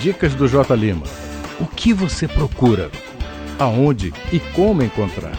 [0.00, 1.04] Dicas do J Lima.
[1.60, 2.90] O que você procura?
[3.58, 5.36] Aonde e como encontrar?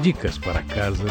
[0.00, 1.04] Dicas para casa,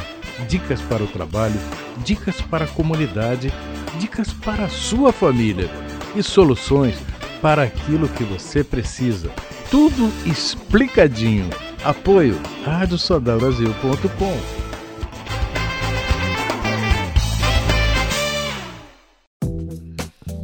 [0.48, 1.60] dicas para o trabalho,
[2.06, 3.52] dicas para a comunidade,
[4.00, 5.70] dicas para a sua família
[6.16, 6.96] e soluções
[7.42, 9.30] para aquilo que você precisa.
[9.70, 11.50] Tudo explicadinho.
[11.84, 14.38] Apoio radiosodalbrasil.com.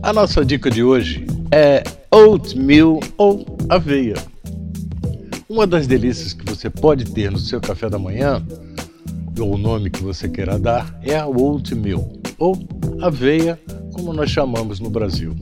[0.04, 4.16] A nossa dica de hoje é oatmeal ou aveia.
[5.48, 8.44] Uma das delícias que você pode ter no seu café da manhã,
[9.40, 12.58] ou o nome que você queira dar, é a oatmeal ou
[13.02, 13.60] aveia,
[13.94, 15.36] como nós chamamos no Brasil.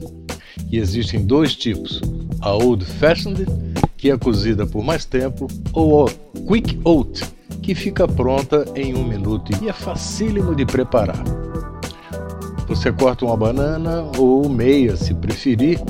[0.70, 2.00] E existem dois tipos:
[2.40, 3.46] a old fashioned,
[3.96, 6.10] que é cozida por mais tempo, ou a
[6.46, 7.24] quick oat,
[7.62, 11.24] que fica pronta em um minuto e é facílimo de preparar.
[12.66, 15.80] Você corta uma banana ou meia, se preferir.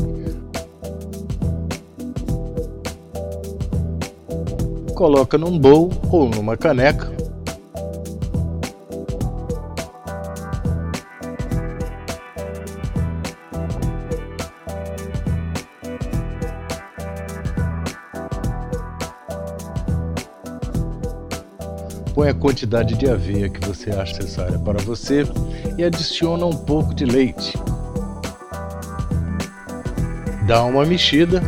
[4.98, 7.08] Coloca num bowl ou numa caneca.
[22.12, 25.22] Põe a quantidade de aveia que você acha necessária para você
[25.78, 27.56] e adiciona um pouco de leite.
[30.48, 31.40] Dá uma mexida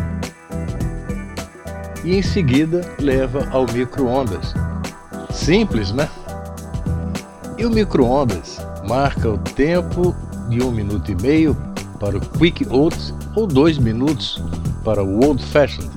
[2.05, 4.55] e em seguida leva ao micro-ondas.
[5.31, 6.09] Simples, né?
[7.59, 10.15] E o micro-ondas marca o tempo
[10.49, 11.57] de um minuto e meio
[11.99, 14.43] para o Quick Oats ou dois minutos
[14.85, 15.91] para o Old Fashioned.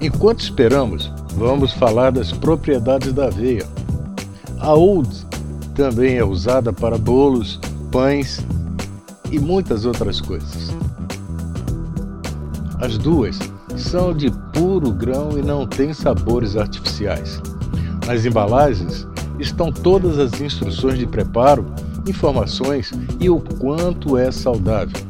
[0.00, 3.66] Enquanto esperamos, vamos falar das propriedades da aveia.
[4.60, 5.26] A Old
[5.74, 7.60] também é usada para bolos,
[7.90, 8.40] pães
[9.30, 10.72] e muitas outras coisas.
[12.80, 13.38] As duas
[13.76, 17.40] são de puro grão e não têm sabores artificiais.
[18.06, 19.06] Nas embalagens
[19.38, 21.66] estão todas as instruções de preparo,
[22.06, 25.06] informações e o quanto é saudável.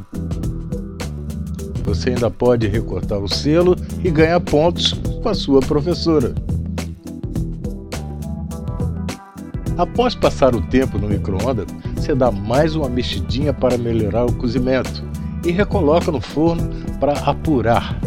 [1.83, 6.35] Você ainda pode recortar o selo e ganhar pontos com a sua professora.
[9.77, 15.03] Após passar o tempo no micro-ondas, você dá mais uma mexidinha para melhorar o cozimento
[15.45, 16.69] e recoloca no forno
[16.99, 17.97] para apurar.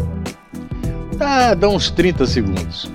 [1.19, 2.91] Ah, dá uns 30 segundos.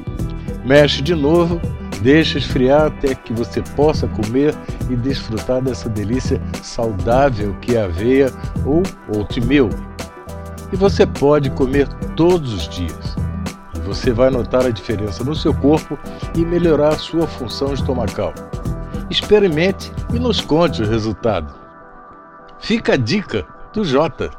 [0.64, 1.60] Mexe de novo,
[2.02, 4.54] deixa esfriar até que você possa comer
[4.90, 8.30] e desfrutar dessa delícia saudável que é aveia
[8.64, 8.82] ou
[9.14, 9.70] oatmeal.
[10.72, 13.16] E você pode comer todos os dias.
[13.86, 15.98] Você vai notar a diferença no seu corpo
[16.34, 18.34] e melhorar a sua função estomacal.
[19.08, 21.54] Experimente e nos conte o resultado.
[22.58, 24.30] Fica a dica do Jota.